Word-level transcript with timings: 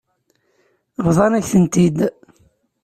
Bḍan-ak-tent-id. 1.05 1.97